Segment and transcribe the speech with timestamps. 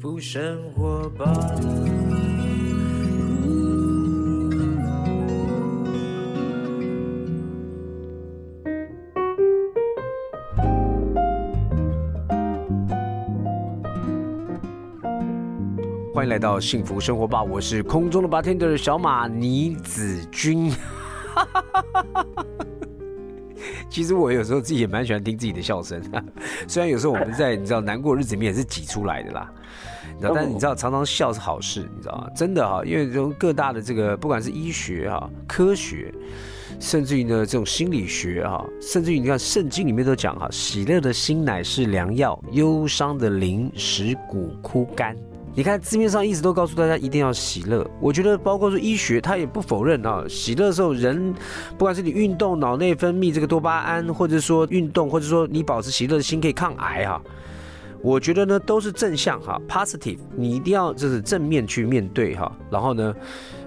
[0.00, 1.26] 福生活吧。
[16.14, 20.72] 欢迎来到幸福生活吧，我是空中的 bartender 小马倪子君。
[23.90, 26.00] 其实我有时候自己也蛮喜欢听自己的笑声，
[26.68, 29.52] 虽然有时候我们在你知道难过日子里面也是挤出来的啦。
[30.22, 32.28] 但是你知道常常笑是好事，你知道吗？
[32.36, 36.12] 真的哈，因为从各大的这个不管是医学哈、科学，
[36.78, 45.16] 甚至于呢这种心理学哈，甚至于你看圣经里面都讲哈，喜乐的心乃是良药，忧伤的灵使骨枯干。
[45.60, 51.34] 你看字面上一直都告诉大家一定要喜乐，我觉得包括说医学，他也不否认啊，喜乐的时候人，
[51.76, 57.22] 不管是你运动，脑内分泌这个多巴胺，或者说运动，或者说你保持喜乐的心可以抗癌哈，
[58.00, 63.14] 我觉得呢都是正向哈，positive，你一定要就是正面去面对哈，然后呢，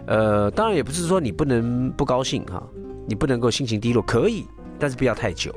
[0.07, 2.67] 呃，当然也不是说你不能不高兴哈，
[3.07, 4.47] 你不能够心情低落，可以，
[4.79, 5.53] 但是不要太久。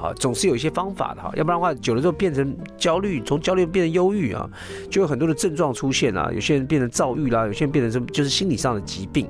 [0.00, 4.48] 啊，总是有一些方法的哈，要不然的话，久了之后变成焦虑，从焦虑变成忧郁啊，
[4.90, 6.30] 就有很多的症状出现啊。
[6.32, 9.28] 有些人变成躁郁啦，有些人变成什么，就是心理上的疾病。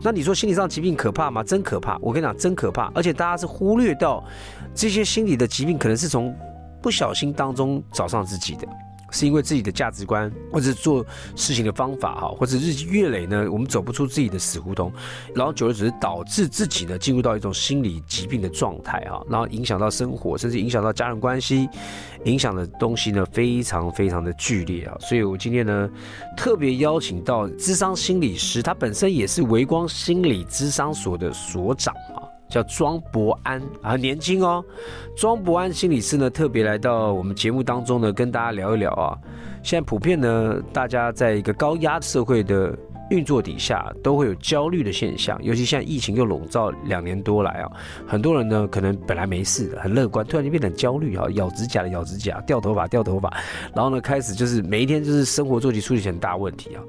[0.00, 1.42] 那你说心理上疾病可怕吗？
[1.42, 1.98] 真可怕！
[2.00, 2.90] 我跟你讲，真可怕。
[2.94, 4.24] 而且大家是忽略到
[4.74, 6.32] 这些心理的疾病，可能是从
[6.80, 8.66] 不小心当中找上自己的。
[9.10, 14.92] 是因为自己的价值观，或者做事情的方法哈，或者日积月累呢，我们走不出自己的死胡同，
[15.34, 21.68] 然后久了只是导致自己呢进入到一种心理疾病的状态哈，然后影响到生活，甚至影响到家人关系，
[22.24, 25.90] 影响的东西呢非常非常的剧烈啊，所以我今天呢
[26.36, 32.27] 特别邀请到智商心理师，他本身也是维光心理智商所的所长啊。
[32.48, 34.64] 叫庄博安啊，年轻哦。
[35.16, 39.16] 庄博安心理师呢，特别来到我们节目当中呢，跟大家聊一聊啊。
[39.62, 42.76] 现在普遍呢，大家在一个高压社会的
[43.10, 45.38] 运作底下，都会有焦虑的现象。
[45.42, 47.70] 尤其现在疫情又笼罩两年多来啊，
[48.06, 53.28] 很多人呢，可能本来没事的，很乐观，突然就变得焦虑啊，咬指甲的咬指甲，掉头发掉头发，
[53.74, 56.82] 然后呢，开始就是每一天就是生活作息出现很大问题啊。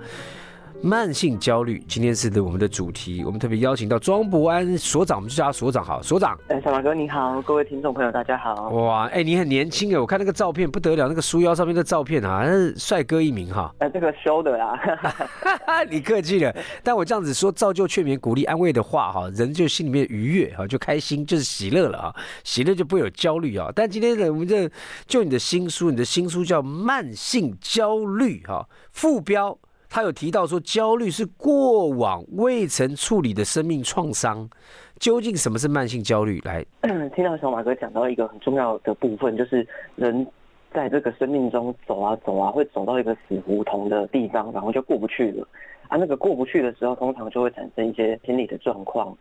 [0.82, 6.40] 慢性焦虑，今天是的我们的主题，我们特别邀请到庄博安所长，我们就叫他所长好，所长。
[6.48, 8.70] 哎，小马哥你好，各位听众朋友大家好。
[8.70, 13.76] 哇，哎，你很年轻哎，我看那个照片不得了，那个书腰上面的照片啊，是帅哥一名哈。
[13.80, 14.80] 哎，这个修的啦，
[15.92, 16.56] 你客气了。
[16.82, 22.16] 但我这样子说，造就劝勉、鼓励、安慰的话哈，人就心里面愉悦哈，就开心，就是喜乐了啊，
[22.46, 23.70] 喜乐就不会有焦虑啊。
[23.76, 24.72] 但今天呢，我们这
[25.06, 29.59] 就你的新书，你的新书叫《慢性焦虑》哈，副标。
[29.90, 34.48] 他有提到说，焦虑是过往未曾处理的生命创伤。
[35.00, 36.40] 究竟什么是慢性焦虑？
[36.44, 36.64] 来，
[37.16, 40.28] 听到小马哥讲到一个很重要的部分，就是人
[40.74, 45.48] 在这个生命中走啊走啊，会走到一个死胡同的地方，然后就过不去了。
[45.88, 49.18] 啊，那个过不去的时候，通常就会产生一些心理的状况。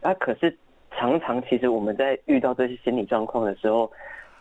[0.00, 0.56] 啊，可是
[0.92, 3.90] 常常其实我们在遇到这些心理状况的时候，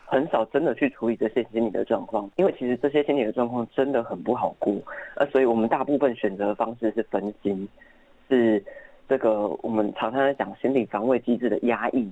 [0.06, 4.74] 很少真的去处理这些心理的状况，因为其实这些心理的状况真的很不好过，
[5.16, 7.68] 呃，所以我们大部分选择的方式是分心，
[8.30, 8.64] 是
[9.10, 12.10] 这个我们常常在讲心理防卫机制的压抑，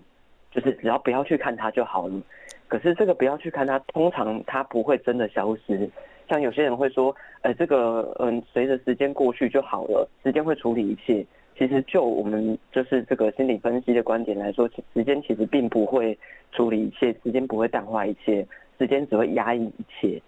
[0.51, 2.21] 就是只要不要去看它就好了。
[2.67, 5.89] 可是这个不要去看它，通常它不会真的消失。
[6.27, 11.23] 像有些人会说，呃，这个嗯，随着时间过去就好了，时间会处理一切。
[11.55, 16.17] 其实，就我们就是这个心理分析的观点来说，时间其实并不会
[16.51, 18.45] 处理一切，时间不会淡化一切，
[18.79, 20.21] 时间只会压抑一切。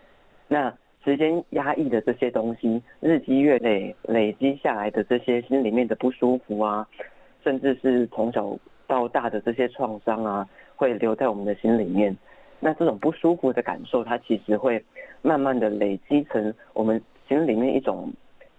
[0.47, 0.71] 那
[1.03, 6.87] 时间压抑的这些东西，日积月累累积下来的这些心里面的不舒服啊，
[7.43, 12.15] 甚至是从小到大的这些创伤啊，会留在我们的心里面。
[12.59, 14.83] 那这种不舒服的感受，它其实会
[15.21, 18.11] 慢慢的累积成我们心里面一种，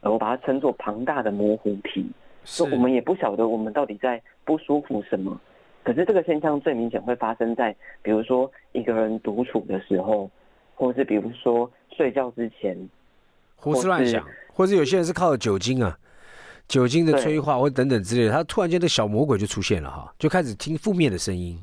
[0.02, 2.04] 我把它称作庞大的模糊体。
[2.46, 5.38] 说我们也不晓得我们到底在不舒服什么，
[5.82, 10.30] 可是这个现象最明显会发生在，比如说一个人独处的时候，
[10.74, 12.76] 或是比如说睡觉之前，
[13.56, 15.98] 胡思乱想，或者有些人是靠酒精啊，
[16.68, 21.58] 酒精的催化或等等之类的，他突然间的小魔鬼就出现了哈，就开始听负面的声音。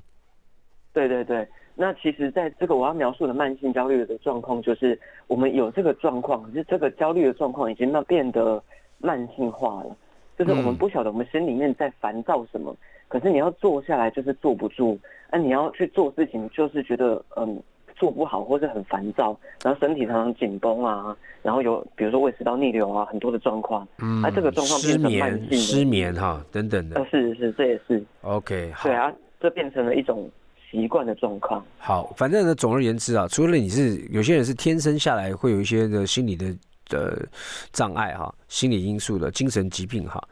[0.92, 8.62] 对对对，那其实在这个我要描述的慢性焦虑的状况，就是我们有这个状况，可是这个焦虑的状况已经那变得
[9.00, 9.96] 慢性化了。
[10.38, 12.76] 就是我们不晓得我们心里面在烦躁什么，
[13.08, 14.98] 可是你要坐下来就是坐不住，
[15.32, 17.62] 那你要去做事情就是觉得嗯
[17.96, 28.04] 做不好或是很烦躁，然后身体常常紧绷啊，然后有比如说胃食道逆流啊很多的状况，嗯，啊这个状况变成慢性失眠哈等等的，是是这也是。
[28.22, 30.30] OK 对啊，这变成了一种
[30.72, 31.64] 习惯的状况。
[31.78, 36.46] 好，反正呢，总而言之啊，除了你是有些人是天生下来会有一些的心理的
[36.90, 37.28] 的
[37.72, 40.24] 障碍哈，心理因素的精神疾病哈，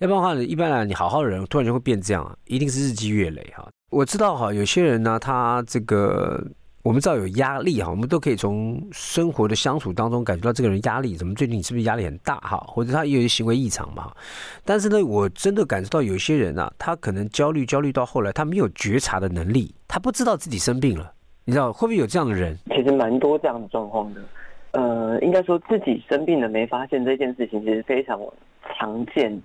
[0.00, 3.66] 要不然的话呢，一般来你好好的人突然就会变这样啊，一定是日积月累哈。
[3.88, 6.46] 我知道哈，有些人呢，他这个。
[6.82, 12.56] 我们知道有压力哈，我们都可以从生活的相处当中感觉到这个人压力，怎么最近你是不是压力很大哈？
[12.66, 14.10] 或者他也有行为异常嘛？
[14.64, 21.12] 但是呢，我真的感受到有些人啊，他可能焦虑焦虑到后来，他没有觉察的能力，他不知道自己生病了。
[21.44, 22.56] 你知道会不会有这样的人？
[22.68, 24.22] 其实蛮多这样的状况的。
[24.72, 28.20] 呃，应该说自己生病了没发现这件事情，其实非常
[28.62, 29.36] 常见。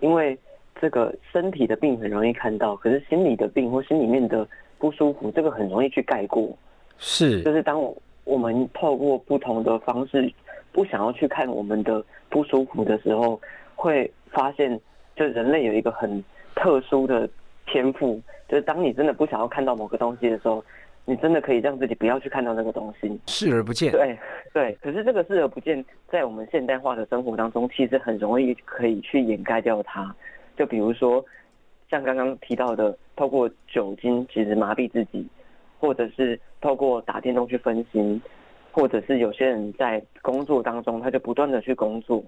[0.00, 0.38] 因为
[0.80, 4.48] 这个身体的病很容易看到，可是心理的病或心里面的
[4.78, 6.48] 不舒服，这个很容易去盖过。
[6.96, 7.78] 是，就是当
[8.24, 10.32] 我们透过不同的方式，
[10.72, 13.38] 不想要去看我们的不舒服的时候，
[13.74, 14.80] 会发现，
[15.14, 16.24] 就人类有一个很
[16.54, 17.28] 特殊的
[17.66, 18.18] 天赋，
[18.48, 20.64] 就是当你真的不想要看到某个东西的时候，
[21.10, 23.90] 你真的可以让自己不要去看到那个东西，视而不见。
[23.90, 24.16] 对
[24.52, 30.14] 对，可是这个视而不见，在我们现代化的生活当中，其实很容易可以去掩盖掉它。
[30.56, 31.24] 就比如说，
[31.90, 35.26] 像刚刚提到的，透过酒精其实麻痹自己。
[35.80, 38.20] 或者是透过打电动去分心，
[38.70, 42.22] 或者是有些人在工作当中，他就不断的去工作，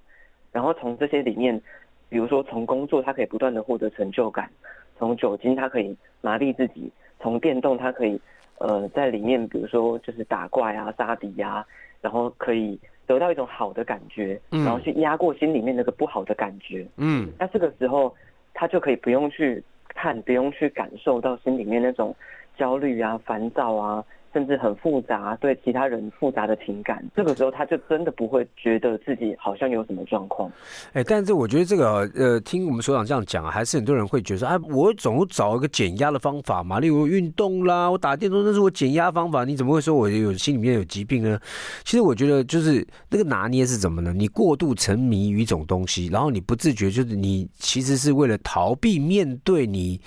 [0.51, 1.61] 然后从这些里面，
[2.09, 4.51] 比如说从工作他可以不断的获得成就感，
[4.99, 6.91] 从酒精他可以麻痹自己，
[7.21, 8.19] 从电动他可以
[8.59, 11.65] 呃在里面，比如说就是打怪啊、杀敌啊，
[12.01, 16.87] 然后可以得到一种好的感觉，然后去压过心里面那个不好的感觉。
[16.97, 18.15] 嗯，那这个时候
[18.55, 22.15] 他就可以不用去看，不用去感受到心里面那种。
[22.55, 24.05] 焦虑啊，烦躁啊。
[24.33, 30.51] 甚至很复杂，对其他人复杂的情感，这个时候他就真的不会觉得自己好像有什么状况。
[30.95, 41.39] 哎，但是我觉得这个呃，听我们所长这样讲，还是很多人会觉得说，哎，我总找一个减压的方法嘛，例如运动啦，我打电动那是我减压方法，你怎么会说我有心里面有疾病呢？
[41.85, 44.15] 其实我觉得就是那个拿捏是怎么呢？
[44.17, 50.01] 你过度沉迷于一种东西，然后你不自觉，就是你其实是为了逃避面对你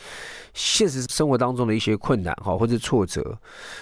[0.56, 3.38] 现实生活当中的一些困难哈，或者挫折，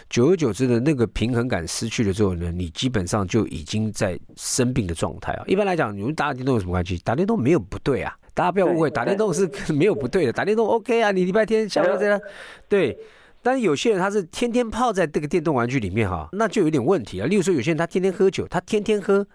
[0.09, 0.32] 久。
[0.35, 5.43] 久而久之的那个平衡感失去了之后呢，你基本上就已经在生病的状态啊。
[5.47, 6.97] 一般来讲，你们打电动有什么关系？
[7.03, 11.11] 打电动没有不对啊，大家不要误会，打电动是 没有不对的，打电动 OK 啊。
[11.11, 12.19] 你礼拜天想要这样，
[12.67, 12.97] 对。
[13.45, 17.27] 但是有些人他是天天泡在这个电动玩具里面哈，那就有点问题啊。
[17.27, 19.27] 例如说，有些人他天天喝酒，他天天喝，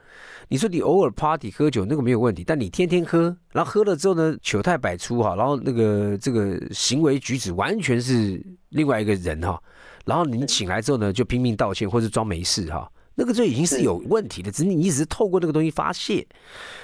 [0.51, 9.63] 你说你偶尔 party 喝酒那个没有问题，但你天天喝，然后喝了之后呢，糗态百出哈，然后那个这个行为举止完全是另外一个人哈。
[10.07, 14.51] 然后你醒来之后呢，就拼命道歉或者装没事哈，那个就已经是有问题的。
[14.51, 16.27] 只是你一直透过那个东西发泄。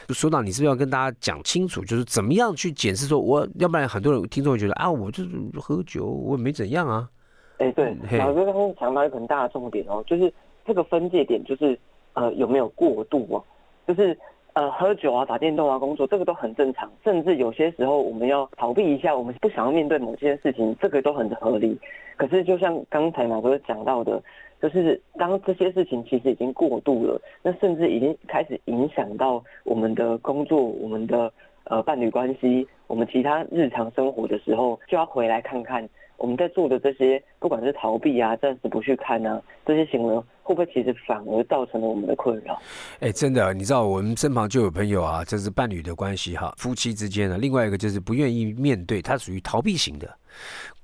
[0.07, 3.07] 就说到你是不是要跟大家讲清楚，就是怎么样去检视？
[3.07, 7.09] 说我要不然很多人听众会觉得啊，我就是喝酒，我也没怎样啊。
[7.57, 10.31] 哎，对，老师刚刚强调一个很大的重点哦，就是
[10.67, 11.79] 这个分界点就是
[12.13, 13.43] 呃有没有过度哦，
[13.87, 14.17] 就是。
[14.55, 16.89] 呃，喝酒啊，打电动啊，工作，这个都很正常。
[17.03, 21.77] 甚至有些时候，我们要逃避一下，我们不想要面对某些事情，这个都很合理。
[22.17, 24.23] 可是，就像刚才马哥讲到的，
[24.63, 31.33] 就是当这些事情其实已经过度了，那甚至已经开始影响到我们的工作、我们的
[31.65, 35.89] 呃伴侣关系、我们其他日常生活的时候，就要回来看看。
[36.17, 42.61] 我们在做的这些，不管是逃避啊、暂时不去看啊，这些行为会不会其实反而造成了我们的困扰？
[43.01, 47.37] 哎，真的，你知道我们身旁就有朋友啊，这是伴侣的关系哈，夫妻之间的。
[47.37, 50.09] 另外一个就是不愿意面对，他属于逃避型的，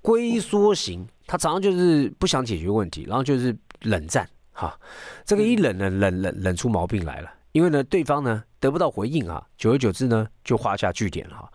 [0.03, 4.79] 龟缩型，他常常就是不想解决问题，然后就是冷战哈。
[5.25, 7.31] 这个一冷呢，冷冷冷出毛病来了。
[7.53, 11.53] 因为呢，对方呢得不到回应啊，久而久之呢，就画下句点了哈，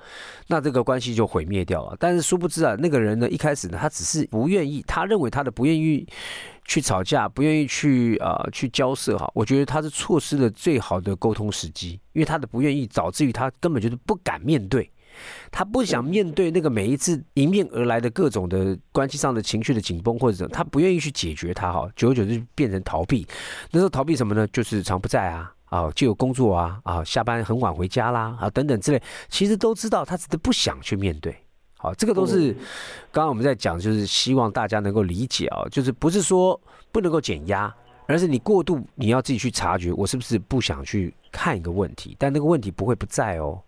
[0.47, 1.95] 那这个关系就毁灭掉了。
[1.99, 6.05] 但是殊不知啊，那个人呢一开始呢，他只是不愿意，他认为他的不愿意
[6.65, 14.91] 去吵架，不愿意去啊去交涉哈，我觉得他是错失了最好的沟通时机，因为他的不愿意导致于他根本就是不敢面对，
[15.51, 23.25] 他不想面对那个每一次迎面而来的各种的关系上的情绪的紧绷或者他不愿意去解决它哈，久而久之变成逃避。
[23.71, 24.45] 那时候逃避什么呢？
[24.47, 25.54] 就是常不在啊。
[25.65, 31.36] 啊，就有工作啊，啊，下班很晚回家啦，啊，等等之类，其实都知道，他只是不想去面对。
[31.77, 32.53] 好，这个都是
[33.12, 36.60] 刚刚我们在讲，就是希望大家能够理解啊，就是不是说
[36.91, 37.74] 不能够减压，
[38.07, 43.62] 而是你过度，你要自己去察觉，我是不是不想去看一个问题，但那个问题不会不在哦。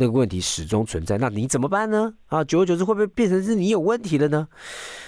[0.00, 2.14] 那个问题始终存在，那你怎么办呢？
[2.28, 4.46] 啊，久而久之会不会变成是你有问题了呢？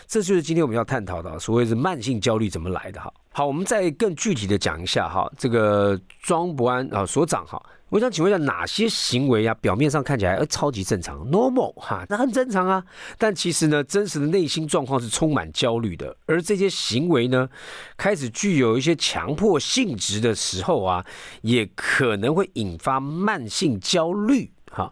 [0.09, 3.13] 这就是今天我们要探讨的，所谓是慢性焦虑怎么来的哈。
[3.33, 12.85] 好，我们再更具体的讲一下哈，这个庄博安啊所长哈，我想请问一下，哪些行为啊，表面上看起来呃超级正常，normal 哈，那很正常啊，
[13.17, 16.17] 但其实呢，真实的内心状况是充满焦虑的。
[16.27, 17.49] 而这些行为呢，
[17.97, 21.07] 开始具有一些强迫性质的时候啊，
[21.43, 24.51] 也可能会引发慢性焦虑。
[24.71, 24.91] 哈，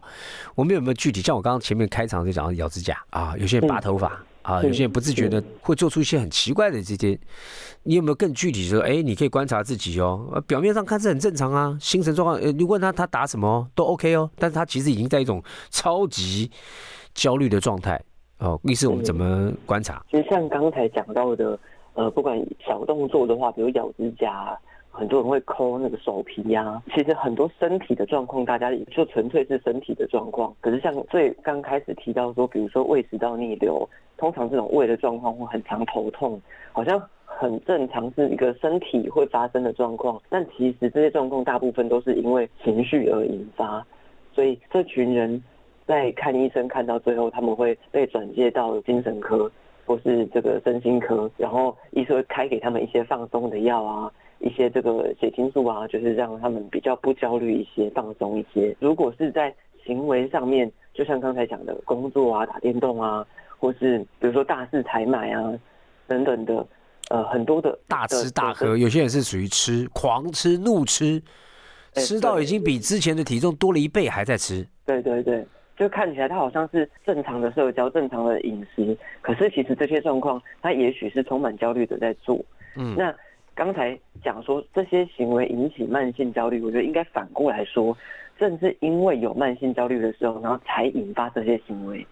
[0.53, 1.21] 我们有没有具体？
[1.21, 4.21] 像我刚刚前面开场就讲到咬指甲啊，有些人拔头发。
[4.41, 7.19] 啊，有些人不自觉的会做出一些很奇怪的这些，
[7.83, 8.79] 你有没有更具体说？
[8.79, 10.41] 哎，你可以观察自己哦。
[10.47, 12.39] 表面上看是很正常啊，精神状况。
[12.39, 16.49] 呃，你问他他打什么都 OK 哦，但是他其实已经在一种超级
[17.13, 18.01] 焦虑的状态
[18.39, 18.59] 哦。
[18.63, 20.03] 意思我们怎么观察？
[20.09, 21.59] 其实像刚才讲到的，
[21.93, 24.57] 呃，不管小动作的话，比如咬指甲。
[24.91, 30.53] 很多人会抠那个手皮呀，其实很多身体的状况，大家也就纯粹是身体的状况。
[30.59, 36.41] 可是像最刚开始提到说，比如说胃食道逆流，通常这种胃的状况会很常头痛，
[36.73, 40.21] 好像很正常，是一个身体会发生的状况。
[40.27, 43.85] 但其实这些状况大部分都是因为情绪而引发，
[44.33, 45.41] 所以这群人
[45.85, 49.49] 在看医生看到最后，他们会被转介到精神科
[49.85, 54.11] 或是这个身心科，然后医生会开给他们一些放松的药啊。
[54.39, 58.75] 一些这个血清素啊，就是让他们比较不焦虑一些，放松一些。
[58.79, 59.53] 如果是在
[59.85, 63.25] 行为上面，就像刚才讲的工作啊、打电动啊，
[63.57, 65.53] 或是比如说大肆采买啊
[66.07, 66.65] 等等的，
[67.09, 71.21] 呃，很多的大吃大喝，有些人是属于吃狂吃、怒吃，
[71.93, 74.65] 吃到已经比之前的体重多了一倍，还在吃。
[74.85, 82.39] 对对对，就看起来他好像是正常的社交、正常的饮食，可是其实这些状况，他也许是充满焦虑的在做。
[82.77, 83.13] 嗯，那。
[83.59, 87.95] 刚才讲说这些行为引起慢性焦虑，我觉得应该反过来说，
[88.37, 92.07] 正是因为有慢性焦虑的时候，然后才引发这些行为。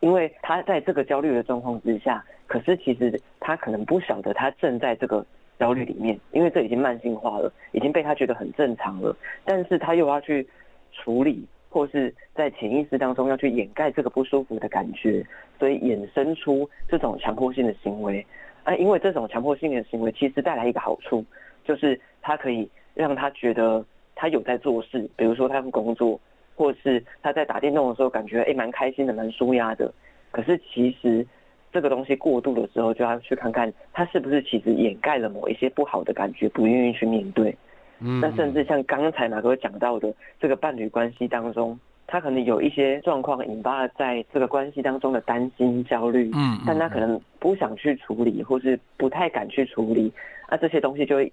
[0.00, 5.24] 因为他在这个焦虑的状况之下，可是其实他可能不晓得他正在这个
[5.58, 9.16] 焦虑里面，因为这已经慢性化了，已经被他觉得很正常了。
[9.46, 10.46] 但是他又要去
[10.92, 15.24] 处理，或是在潜意识当中要去掩盖这个不舒服的感觉，
[15.58, 18.26] 所以衍生出这种强迫性的行为。
[18.64, 21.24] 啊，因为这种强迫性的行为其实带来一个好处，
[21.64, 26.20] 就是他可以让他觉得他有在做事，比如说他工作，
[26.54, 29.92] 或是他在打电动的时候感觉哎蛮开心的，蛮舒压的。
[30.30, 31.26] 可是其实
[31.72, 37.56] 这个东西过度的时候，就要去看看他是不是其实掩盖了某一些不好的感觉，不愿意去面对。
[38.00, 41.78] 嗯，那甚至像刚才马哥讲到的这个伴侣关系当中。
[42.06, 50.12] 他可能有一些状况引发了在这个关系当中的担心、焦虑，嗯，但他可能不想去处理，或是不太敢去处理，
[50.50, 51.32] 那这些东西就会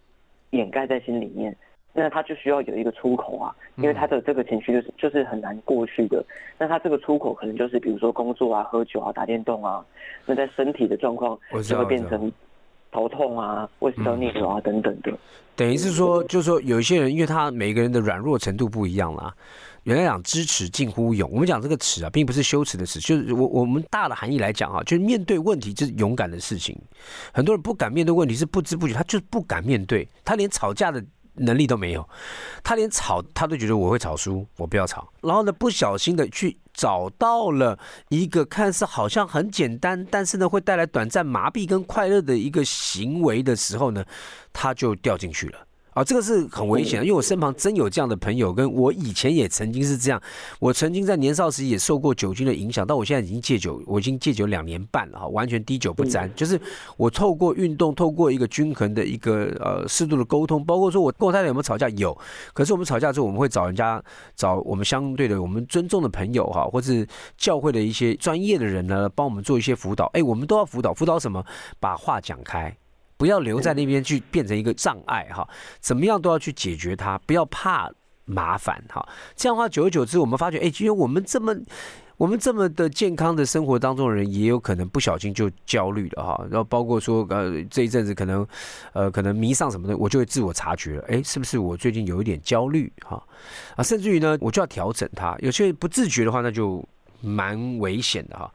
[0.51, 1.53] 掩盖在心里面，
[1.91, 6.23] 那他就需要有一个出口啊，因为他的这个情绪就是就是很难过去的，
[6.57, 9.85] 那他这个出口可能就是比如说工作啊、喝酒啊、打电动啊，
[10.25, 12.31] 那在身体的状况就会变成
[12.91, 15.11] 头痛啊、胃食道逆流啊等等的，
[15.55, 19.33] 等于是说，就是说有一些人，因为他每个人的软弱程度不一样啦。
[19.89, 26.79] 原来讲知耻近乎勇，我们讲这个耻啊，并不是羞耻的耻，就是我我们大的含义来讲啊，就是面对问题就是勇敢的事情。
[27.33, 31.03] 很多人不敢面对问题是不知不觉，他就是不敢面对，他连吵架的
[31.33, 32.07] 能力都没有，
[32.63, 35.11] 他连吵他都觉得我会吵输，我不要吵。
[35.21, 37.79] 然后呢，不小心的去找到了
[38.09, 44.05] 一个看似好像很简单，但是呢会带来短暂麻痹跟快乐的一个行为的时候呢，
[44.53, 45.57] 他就掉进去了。
[45.93, 50.21] 啊，这个是很危险的，因为我身旁真有这样的朋友，跟我以前也曾经是这样。
[50.59, 56.29] 我曾经在年少时也受过酒精的影响，但我现在已经戒酒，我已经戒酒两年半了哈，完全滴酒不沾。
[56.35, 56.59] 就是
[56.95, 62.17] 我透过运动，透过一个均衡的一个呃适度的沟通，包括说我跟我太太有没有吵架，有。
[62.53, 64.01] 可是我们吵架之后，我们会找人家
[64.35, 67.05] 找我们相对的我们尊重的朋友哈，或是
[67.37, 70.05] 教会的一些专业的人呢，帮我们做一些辅导。
[70.13, 71.43] 哎，我们都要辅导，辅导什么？
[71.79, 72.75] 把话讲开。
[73.19, 75.45] 不要留在那边去变成一个障碍哈，
[75.81, 77.91] 怎么样都要去解决它，不要怕
[78.23, 79.05] 麻烦哈。
[79.35, 81.53] 这样的话，久而久之，我们发觉，哎，因为我们这么
[82.15, 86.47] 我们这么的健康的生活当中的人，也有可能不小心就焦虑了哈。
[86.49, 88.47] 然后包括说，呃，这一阵子可能，
[88.93, 93.21] 呃，可能迷上什么的，我就会自我察觉了，哎，是不是我最近有一点焦虑哈？
[93.75, 95.35] 啊，甚至于呢，我就要调整它。
[95.39, 96.81] 有些不自觉的话，那就
[97.19, 98.49] 蛮危险的哈。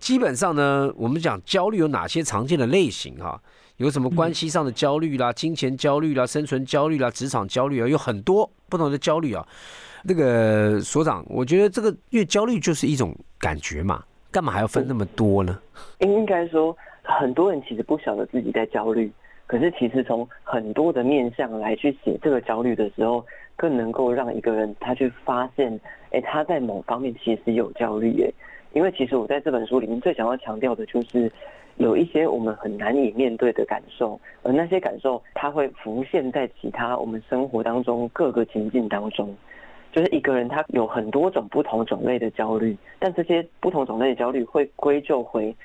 [0.00, 3.40] 基本上呢，我们讲焦虑有哪些常见的类型哈？
[3.80, 9.42] 有什么关系上的焦虑啦、金钱焦虑啦、生存焦虑啦、职场焦虑啊，有很多不同的焦虑啊。
[10.04, 15.58] 那个所长，我觉得这个因为焦虑就是一种感觉嘛，干嘛还要分那么多呢？
[16.00, 19.10] 应该说，很多人其实不晓得自己在焦虑，
[19.46, 23.24] 可是其实从很多的面向来去写这个焦虑的时候，
[23.56, 28.30] 更能够让一个人他去发现，哎，他在某方面其实有焦虑，哎，
[28.74, 31.32] 因为其实我在这本书里面最想要强调的就是。
[31.80, 39.34] 有一些我们很难以面对的感受，而那些感受它会浮现在其他我们生活当中各个情境当中，
[39.90, 45.56] 就是一个人他有很多种不同种类的焦虑，但这些不同种类的焦虑会归咎回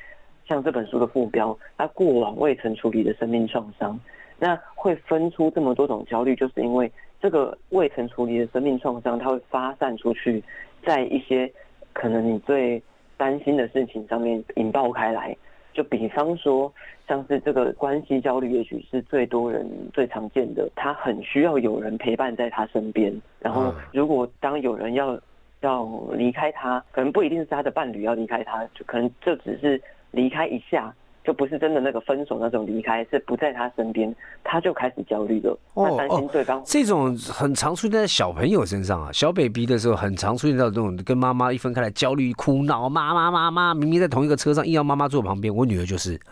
[0.47, 3.99] 像这本书的副标，他过往未曾处理的生命创伤。
[4.39, 6.89] 那会分出这么多种焦虑，就是因为
[7.21, 10.41] 这个未曾处理的生命创伤，它会发散出去，
[10.85, 11.51] 在一些
[11.91, 12.81] 可能你最
[13.17, 15.35] 担心的事情上面引爆开来。
[15.75, 16.73] 就比方说，
[17.05, 20.67] 像是这个关系焦虑，也许是最多人最常见的。
[20.73, 25.19] 他很需要有人陪伴在他身边，然后如果当有人要
[25.59, 29.79] 要离开他，可能不一定是他的伴侣要离开他，就可能就只是
[30.11, 30.95] 离开一下。
[31.25, 34.13] 就不是真的那个分手那种离开，是不在他身边，
[34.43, 35.57] 他就开始焦虑了。
[35.73, 36.61] 他担心对方。
[36.65, 45.53] 这种很常出现在小朋友身上啊，小 baby 的时候很常出现到这种跟妈妈一分开来焦虑哭闹，妈妈妈妈明明在同一个车上，硬要妈妈坐旁边。
[45.53, 46.19] 我女儿就是。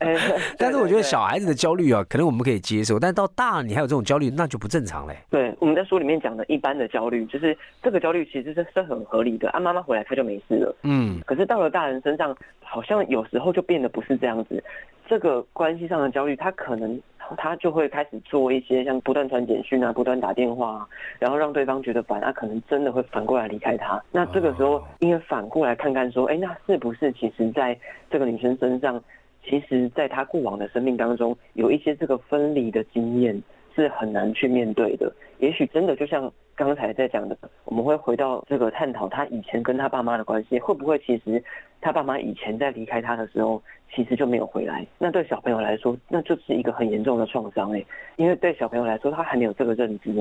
[0.56, 5.16] 但是我觉得小孩子的焦虑啊，可能我们可以接受，但到大了你还有这种焦虑，那就不正常嘞。
[5.30, 9.50] 对，我们在书里面讲的一般的焦虑，就是这个焦虑其实是是很合理的。
[9.50, 10.74] 啊，妈妈回来他就没事了。
[10.82, 11.20] 嗯。
[11.26, 12.36] 可是到了大人身上。
[12.72, 14.62] 好像有时候就变得不是这样子，
[15.06, 17.00] 这个关系上的焦虑，他可能
[17.36, 20.86] 他就会开始做一些像不断传简讯啊，不断打电话，
[21.18, 24.02] 然后让对方觉得烦，他可能真的会反过来离开他。
[24.12, 27.76] 那这个时候，应该反过来看看说，哎，那是不是其实在
[28.10, 29.02] 这个女生身上，
[29.44, 33.40] 其实在她过往的生命当中，有一些这个分离的经验
[33.74, 35.12] 是很难去面对的。
[35.38, 41.42] 也许真的就像刚才在讲的，我们会回到这个探讨他以前跟他爸妈的关系，会不会其实
[41.80, 43.62] 他爸妈以前在离开他的时候，
[43.94, 44.86] 其实就没有回来？
[44.98, 47.82] 那对小朋友来说，那就是一个很严重的创伤哎，
[48.16, 50.12] 因为对小朋友来说，他还没有这个认知，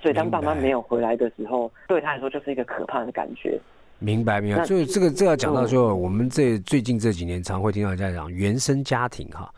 [0.00, 3.58] 所以当爸妈没有回来的时候，对他来说就是一个可怕的感觉。
[3.98, 4.64] 明白，明白。
[4.64, 9.52] 所以这个这要讲到说，我们这最近这几年常会听到人家讲原生家庭哈。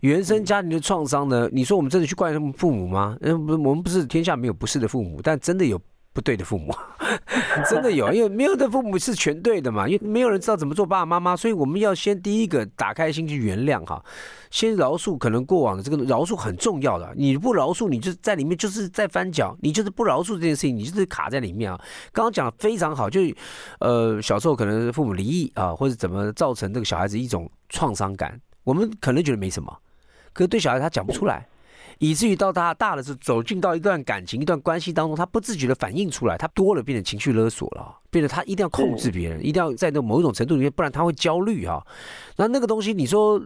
[0.00, 1.48] 原生家庭的创伤呢？
[1.50, 3.16] 你说我们真的去怪他们父母吗？
[3.20, 5.80] 嗯，不，我们不是天下没有不是的父母，但真的有
[6.12, 6.74] 不对的父母，
[7.70, 14.02] 真的有，因为没有的父母是全对的嘛，因为没有人知道怎么做爸爸妈妈，所以我们要先第一个打开心去原谅哈，
[14.50, 21.78] 先饶恕可能过往的这个饶恕很重要的，你不饶恕，你就在里面就是在翻脚，你就是不饶恕这件事情，你就是卡在里面啊。
[22.12, 23.20] 刚刚讲的非常好，就
[23.78, 29.78] 呃小时候可能父母离异啊，或者怎么造成这个小孩子一种创伤感，我们可能觉得没什么。
[30.32, 31.46] 可是对小孩他讲不出来，
[31.98, 41.84] 以至于到他大了是走进到一段感情、一段关系当中，他不自觉的反映出来，他多了变成情绪勒索了，变得他一定要控制别人，一定要在那某一种程度里面，不然他会焦虑哈。
[42.36, 43.40] 那那个东西，你说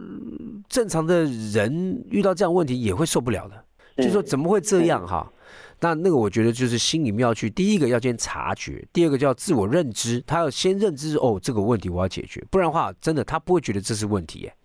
[0.69, 5.31] 正常的人遇到这样问题也会受不了的，就说怎么会这样哈？
[5.79, 14.55] 那那个我觉得就是心里面要去，第一个要先察觉，第二个叫自我认知，他要先认知哦这个问题我要解决，不然的话真的他不会觉得这是问题耶。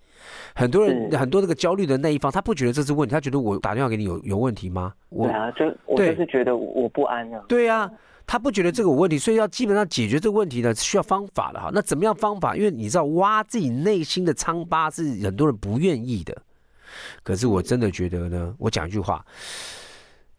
[0.59, 4.93] 很多人很多这个焦虑的那一方，他不觉得这是问题，他觉得我打电话给你有有问题吗？
[5.09, 7.41] 对啊，就我就是觉得我不安啊。
[7.47, 7.89] 对啊，
[8.27, 11.71] 他不觉得这个有问题，所以要基本上解决这个问题呢，需要方法的哈。
[11.73, 12.57] 那怎么样方法？
[12.57, 16.37] 因为你知道，挖自己内心的疮疤是很多人不愿意的。
[17.23, 19.25] 可是我真的觉得呢，我讲一句话。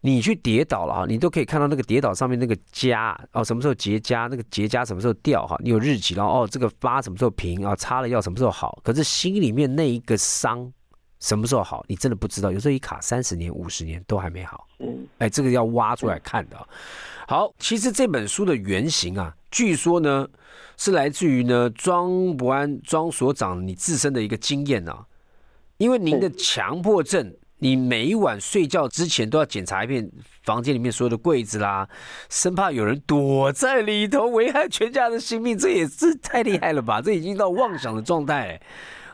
[0.02, 4.28] 你去跌倒了哈，你都可以看到那个跌倒上面那个痂哦，什么时候结痂？
[4.30, 5.54] 那个结痂什么时候掉哈？
[5.62, 7.76] 你有日期，然后哦，这个疤什么时候平啊？
[7.76, 8.80] 擦了药什么时候好？
[8.82, 10.72] 可是心里面那一个伤
[11.18, 11.84] 什么时候好？
[11.86, 14.66] 你真的不知道，有时候一卡三十年、五十年都还没好。
[14.78, 16.56] 嗯，哎，这个要挖出来看的。
[17.28, 20.26] 好，其实这本书的原型啊，据说呢
[20.78, 25.04] 是来自于呢庄伯安庄所长你自身的一个经验啊，
[25.76, 27.36] 因为您的强迫症。
[27.60, 30.10] 你每一晚睡觉之前都要检查一遍
[30.42, 31.88] 房间里面所有的柜子啦，
[32.28, 37.00] 生怕有人躲在里头危害全家的性命，这也是太厉害了吧？
[37.04, 38.58] 这已经到妄想的状态。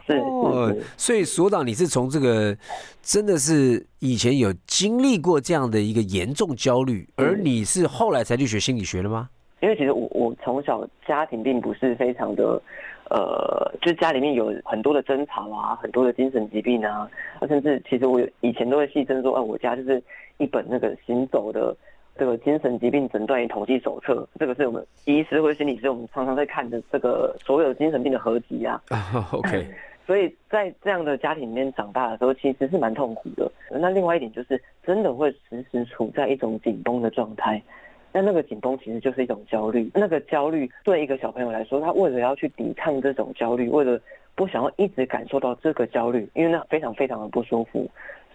[0.09, 2.57] 哦，所以所长，你是从这个
[3.03, 9.29] 真的是以前有经历过这样的一个严重焦虑，而你是后来才去学心理学的吗？
[9.61, 12.63] 因为其实我我从小家庭并不是非常的。
[13.11, 17.09] 呃，就是家里面有很多的争吵啊，很多的精神疾病啊，
[17.49, 20.03] 甚至其实我以前都会戏称说，哎，我家就是
[20.39, 21.77] 一本那个行走的
[22.19, 28.83] 这个精神疾病诊断与统计手册，这个是我们医师或者心理师我们常常在看的这个所有精神病的合集啊。
[29.33, 29.67] OK，
[30.07, 33.51] 所以在这样的家庭里面长大的时候，其实是蛮痛苦的。
[33.71, 37.63] 那另外一点就是，真的会时时处在一种紧绷的状态。
[38.13, 44.01] 那那个紧绷其实就是一种焦虑，那个焦虑对一个小朋友来说，他为了要去抵抗这种焦虑，为了
[44.35, 47.87] 不想要一直感受到这个焦虑，因为那非常非常的不舒服，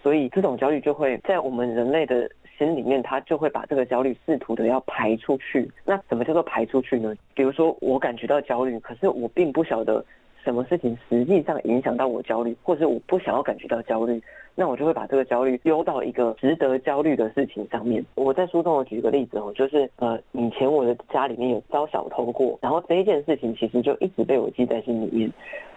[0.02, 5.68] 所以这种焦虑就会在我们人类的心里面，他就会把这个焦虑试图的要排出去。
[5.84, 7.14] 那什么叫做排出去呢？
[7.34, 10.04] 比如说我感觉到焦虑，可是我并不晓得
[10.44, 14.20] 什么事情实际上影响到我焦虑，或者我不想要感觉到焦虑，
[14.54, 18.04] 那我就会把这个焦虑丢到一个值得焦虑的事情上面。
[18.16, 25.30] 我在书中我举个例子哦，就是呃，以前我的家里面有遭小偷过，然后这一件事情其实就一直被我记在心里面，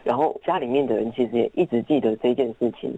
[0.03, 2.97] 然后家里面的人其实也一直记得这件事情。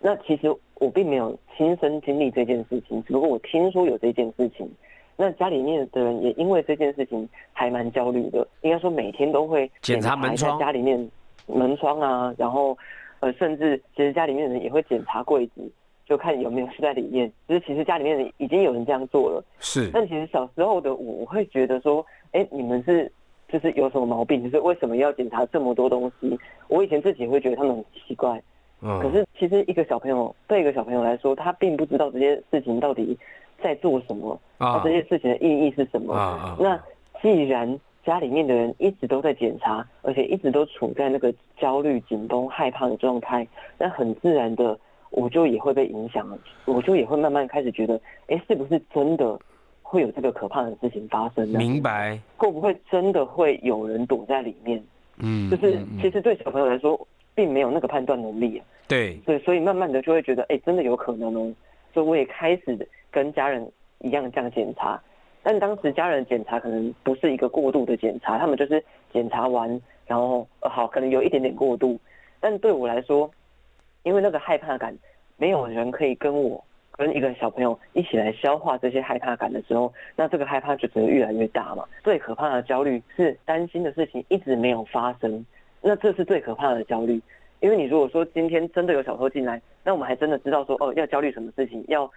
[0.00, 4.70] 那其实我并没有亲身经历这件事情，只不过我听说有这件事情。
[5.16, 11.10] 那家里面的人也因为这件事情还蛮焦虑的，应该说每天都会检查门窗，家里面
[11.46, 12.76] 门窗啊，然后
[13.20, 15.70] 呃，甚至其实家里面的人也会检查柜子，
[16.04, 17.32] 就看有没有是在里面。
[17.48, 19.90] 就是其实家里面人已经有人这样做了，是。
[19.92, 23.10] 但其实小时候的我，我会觉得说，哎，你们是
[23.48, 24.42] 就是有什么毛病？
[24.42, 26.38] 就是为什么要检查这么多东西？
[26.68, 28.40] 我以前自己会觉得他们很奇怪。
[28.82, 33.18] 嗯可是其实一个小朋友对一个小朋友来说，他并不知道这件事情到底
[33.62, 36.14] 在做什么，他这件事情的意义是什么。
[36.14, 36.80] 啊那
[37.22, 43.46] 既然家里面的人一直都在检查，而且一直都处在那个焦虑、紧绷、害怕的状态，
[43.78, 44.78] 那很自然的，
[45.10, 46.38] 我就也会被影响了。
[46.66, 49.38] 我就也会慢慢开始觉得，哎，是不是真的
[49.82, 51.58] 会有这个可怕的事情发生呢？
[51.58, 52.18] 明白？
[52.36, 54.82] 会不会真的会有人躲在里面？
[55.18, 56.98] 嗯，就是其实对小朋友来说。
[57.36, 61.52] 并没有那个判断能力，对对，所以慢慢的就会觉得，哎，真的有可能哦，
[61.96, 63.66] 所以我也开始跟家人
[64.00, 65.02] 一样这样检查，
[65.42, 71.98] 但当时家人检查可能不是一个过度的检查，他们就是检查完，然后好，可能有一点点过度，
[72.38, 73.30] 但对我来说，
[74.02, 74.94] 因为那个害怕感，
[75.38, 81.82] 没有人可以跟我跟一个小朋友一起来消化这些害怕感的时候，那这个害怕就只会越来越大嘛。
[82.04, 85.46] 最可怕的焦虑是担心的事情一直没有发生。
[85.80, 87.18] 那这是最可怕的焦虑，
[87.66, 92.08] 因为你如果说今天真的有小偷进来，那我们还真的知道说哦要焦虑什么事情，要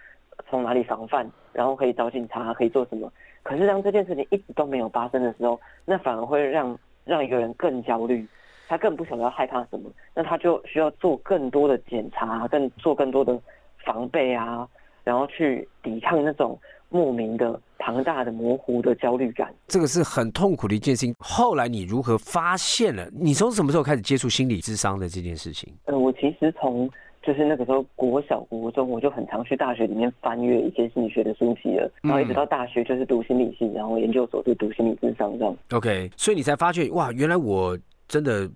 [0.48, 3.12] 从哪里防范，然后可以找警察，可以做什么。
[3.42, 8.24] 可是当这件事情一直都没有发生的时候，那反而会让让一个人更焦虑，
[8.68, 13.36] 他更不晓得要害怕什么，那他就需要做更多的检查，更做更多的
[13.84, 14.68] 防备啊，
[15.02, 16.56] 然后去抵抗那种。
[16.90, 21.14] 莫名的庞大的模糊的焦虑感，这个是很痛苦的一件事情。
[21.18, 23.08] 后来你如何发现了？
[23.12, 25.72] 你从什么时候开始接触心理智商的这件事情？
[25.84, 26.90] 呃，我其实从
[27.22, 35.56] 就是那个时候国小国中，我就很常去大学里面翻阅一些心理学的书籍了，然后一直到大学就是读心理系，然后研究所就读心理智商这样。
[35.72, 37.78] OK，所以你才发觉哇，原来我。
[38.10, 38.50] 真的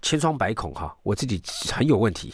[0.00, 1.42] 千疮百孔哈，我自己
[1.74, 2.32] 很有问题。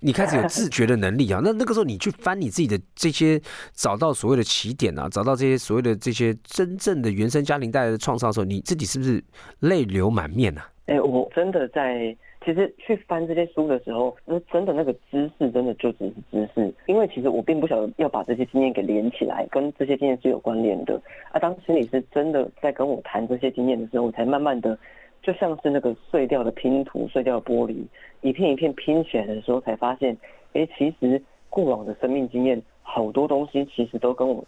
[0.00, 3.40] 你开始有自觉的能力啊，那那个时候你去翻你自己的这些，
[3.72, 9.24] 找到所谓的起点啊，找到这些所谓的这些真正的原生家庭带来的创伤的时候，你自己是不是
[9.60, 10.60] 泪流满面呢？
[10.86, 21.00] 哎，我真的在其实去翻这些书的时候，那真的那个知识真的就只是知识，因为其实我并不晓得要把这些经验给连起来，跟这些经验是有关联的。
[21.32, 24.78] 啊，当心理师真的在跟我谈这些经验的时候，我才慢慢的。
[25.22, 27.76] 就像是那个碎掉的拼图、碎掉的玻璃，
[28.22, 30.16] 一片一片拼起来的时候，才发现，
[30.54, 34.42] 哎，其实过往的生命经验，好多东西其实都跟我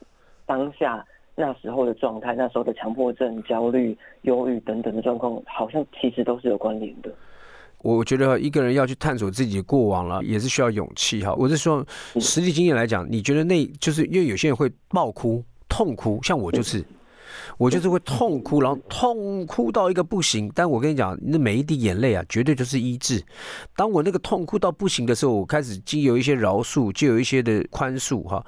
[0.47, 1.05] 当下
[1.35, 7.11] 那时候的状态、那时候的强迫症、焦虑、忧郁等等的状况，好像其实都是有关联的。
[7.83, 11.35] 我觉得一个人要去探索自己的过往了，也是需要勇气哈。
[11.35, 11.85] 我是说，
[12.21, 16.83] 实际经验来讲，你觉得那就是因为有些人会爆哭、痛哭，像我就是。
[17.59, 20.51] 我就是会痛哭，然后痛哭到一个不行。
[20.55, 23.23] 但我跟你讲，那每一滴眼泪啊，绝对就是医治。
[23.77, 28.45] 当我那个痛哭到不行的时候，我开始经有一些饶恕，就有一些的宽恕哈，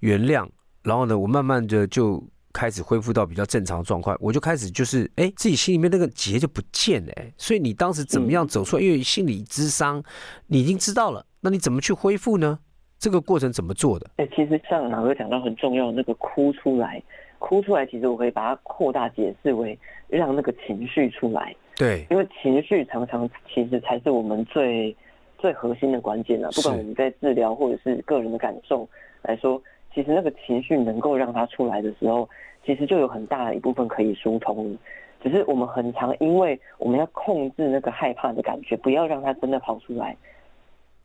[0.00, 0.48] 原谅。
[0.82, 4.16] 然后呢，我慢慢的就开始恢复到比较正常的状况。
[4.20, 7.12] 我就开始就是哎，自己心里面那个结就不见了。
[7.36, 8.82] 所以你当时怎么样走出来？
[8.82, 10.02] 因为心理智商，
[10.46, 12.58] 你已经知道了，那你怎么去恢复呢？
[12.98, 14.10] 这个过程怎么做的？
[14.16, 17.02] 哎，其实像老哥讲到很重要那个哭出来。
[17.38, 21.54] 哭出来，其实我可以把它扩大解释为让那个情绪出来。
[21.76, 24.94] 对，因为情绪常常其实才是我们最
[25.38, 26.50] 最核心的关键了。
[26.50, 28.88] 不管我们在治疗或者是个人的感受
[29.22, 29.62] 来说，
[29.94, 32.28] 其实那个情绪能够让它出来的时候，
[32.66, 34.76] 其实就有很大的一部分可以疏通。
[35.22, 40.16] 只是我们很常因为我们要控制那个害怕的感觉，不要让它真的跑出来。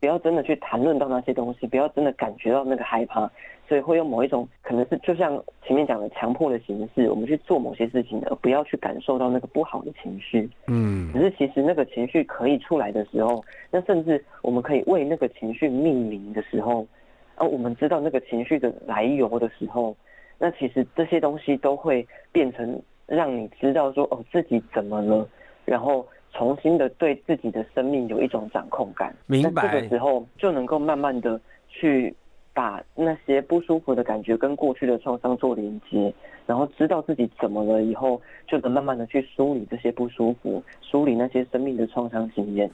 [0.04, 3.26] 不要真的去谈论到那些东西，不要真的感觉到那个害怕，
[3.66, 10.46] 所以会用某一种可能是就像前面讲的强迫的形式，我们去做某些事情，而不要去感受到那个不好的情绪。
[10.66, 16.86] 嗯，只是其实那个情绪可以出来的时候，那甚至我们可以为那个情绪命名的时候，
[17.36, 19.96] 而我们知道那个情绪的来由的时候，
[20.38, 25.26] 那其实这些东西都会变成让你知道说哦自己怎么了，
[25.64, 26.06] 然后。
[26.36, 29.62] 重新的对自己的生命有一种掌控感，明白。
[29.68, 32.14] 这个时候就能够慢慢的去
[32.52, 36.12] 把那些不舒服的感觉跟过去的创伤做连接，
[36.46, 42.70] 然后知道自己怎么了以后，就能慢慢的去梳理这些不舒服，梳理那些生命的创伤经验。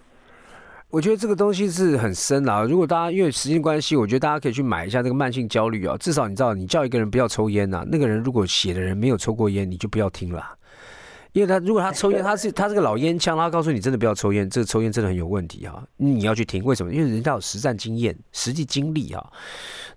[0.90, 2.62] 我觉得这个东西是很深啊。
[2.62, 5.96] 如果大家因为时间关系，我觉得大家可以去买一下这个慢性焦虑啊。
[5.99, 10.42] 至少你知道，你叫一个人不要抽烟呐，那个人如果写的人没有抽过烟，你就不要听了。
[11.33, 16.93] 因为他如果他抽烟，他是 他是个老烟枪，他告诉你真的不要抽烟，这个抽烟真的很有问题哈，你要去听，为什么？
[16.93, 19.33] 因为人家有实战经验、实际经历哈。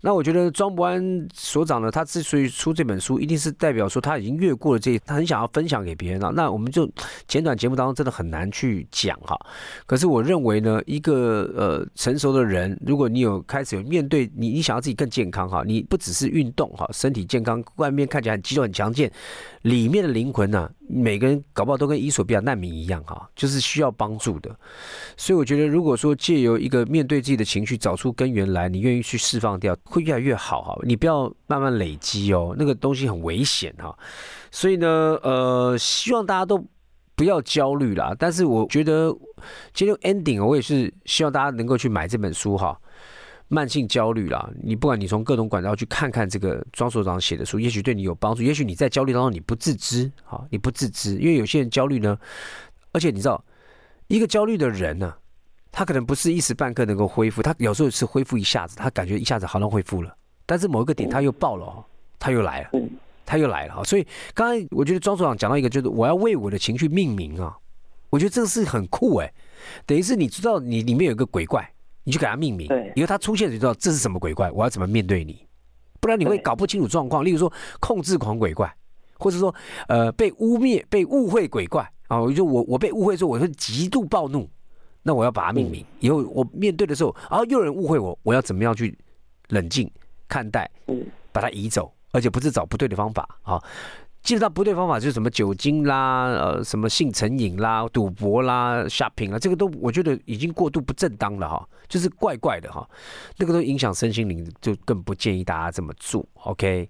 [0.06, 6.30] 那我觉得庄博安所长呢，他之所以出这本书，一定是代表说他已经越过了这，他很想要分享给别人了。
[6.34, 6.89] 那我们就
[7.26, 9.39] 简短节目当中真的很难去讲哈。
[9.86, 19.10] 可是我认为呢，一个呃成熟的人，如果你有开始有面对你，你想要自己更健康哈，你不只是运动哈，身体健康，外面看起来很肌肉很强健，
[19.62, 20.69] 里面的灵魂呢？
[20.88, 24.54] 每个人搞不好都跟伊索比亚难民一样哈，就是需要帮助的。
[25.15, 30.78] 所以我觉得，如果说借由一个面对自己的情绪，找出根源来，你愿意去释放掉，会越来越好哈。
[30.84, 33.98] 你不要慢慢累积哦，那个东西很危险哈。
[34.52, 34.88] 所以呢，
[35.24, 36.63] 呃，希望大家都
[37.15, 38.13] 不要焦虑啦。
[38.19, 39.15] 但是我觉得
[39.74, 42.78] 今天 ending，我也是希望大家能够去买这本书哈。
[43.53, 48.41] 慢性焦虑啦，你不管你从各种管道去看看这个庄所长写的书，也许对你有帮助。
[48.41, 52.17] 也许你在焦虑当中你不自知，啊，你不自知，因为有些人焦虑呢，
[52.91, 53.43] 而且你知道，
[54.07, 55.13] 一个焦虑的人呢，
[55.71, 60.13] 他可能不是一时半刻能够恢复，他有时候是恢复一下子，他感觉一下子好像恢复了，
[60.45, 61.85] 但是某一个点他又爆了，
[62.17, 62.69] 他又来了，
[63.25, 63.83] 他又来了哈。
[63.83, 67.57] 所以刚才我觉得庄所长讲到一个，就是我要为我的情绪命名啊，
[68.09, 69.33] 我觉得这个是很酷哎，
[69.85, 71.72] 等于是你知道你里面有一个鬼怪。
[72.03, 75.45] 你就给他命名，以后他出现，你知道这是什么鬼怪，我要怎么面对你？
[75.99, 77.23] 不然你会搞不清楚状况。
[77.23, 78.73] 例如说控制狂鬼怪，
[79.17, 79.53] 或者说
[79.87, 84.49] 呃被污蔑、被误会鬼怪啊，我就我我被误会说我会极度暴怒，
[85.01, 85.85] 那我要把它命名。
[86.01, 88.97] 以后我面对的时候，然后又有人误会我，我要怎么样去
[89.47, 89.89] 冷静
[90.27, 90.69] 看待，
[91.31, 93.63] 把它移走，而且不是找不对的方法啊。
[94.23, 102.88] 基本上不对方法就是什么酒精啦，呃，什么性成瘾啦、赌博啦、shopping 啦，这个都我觉得已经过度不正当了哈，就是怪怪的哈，
[103.38, 106.25] 那个都影响身心灵，就更不建议大家这么做。
[106.43, 106.89] OK，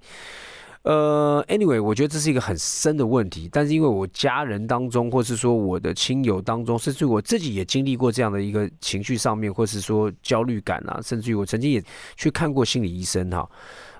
[0.84, 11.82] 呃，Anyway，我觉得这是一个很深的问题，但是因为我家人当中，或是说我的亲友当中，甚至我自己也经历过这样的一个情绪上面，或是说焦虑感啊，甚至于我曾经也
[12.17, 13.50] 去看过心理医生哈。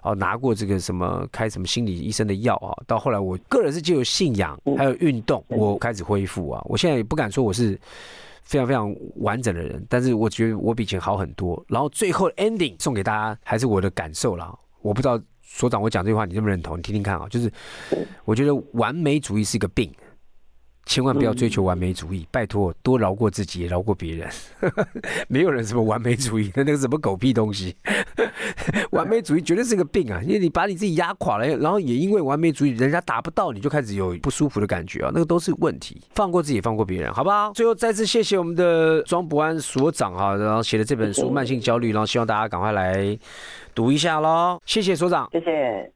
[0.02, 2.76] 哦，拿过这个什么开什么心理医生的药啊？
[2.86, 6.62] 到后来，我个人是借由信仰，还有运动，我开始恢复啊。
[6.66, 7.80] 我现在也不敢说我是
[8.44, 11.64] 非常非常完整的人，但是我觉得我比以前好很多。
[11.70, 14.54] 然后最后 ending 送给大家，还是我的感受啦。
[14.82, 15.18] 我不知道
[15.56, 16.76] 所长我讲这句话你认不认同？
[16.78, 17.28] 你听听看啊。
[17.30, 17.52] 就是
[18.26, 19.92] 我觉得完美主义是一个病。
[20.86, 24.30] 千万不要追求完美主义，拜托多饶过自己，也饶过别人。
[25.30, 27.74] 没有人什么完美主义，那 那个什么狗屁东西。
[28.92, 30.22] 完美主义绝对是个病啊！
[30.22, 36.02] 因为你把你自己压垮了，然后也因为完美主义，人家达不到，你就开始有不舒服的感觉啊，那个都是问题。
[36.16, 37.54] 放过自己，放过别人，好不好？
[37.54, 43.18] 最后再次谢谢我们的庄博安所长啊，然后写的这本书《慢性焦虑》，然后希望大家赶快来
[43.74, 44.60] 读一下喽。
[44.66, 45.92] 谢谢所长，谢谢。